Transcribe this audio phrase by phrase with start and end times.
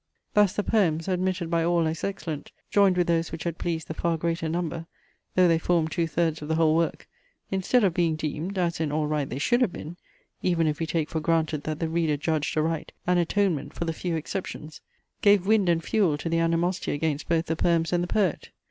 [0.33, 3.93] Thus the poems, admitted by all as excellent, joined with those which had pleased the
[3.93, 4.87] far greater number,
[5.35, 7.07] though they formed two thirds of the whole work,
[7.51, 9.97] instead of being deemed (as in all right they should have been,
[10.41, 13.93] even if we take for granted that the reader judged aright) an atonement for the
[13.93, 14.81] few exceptions,
[15.21, 18.49] gave wind and fuel to the animosity against both the poems and the poet.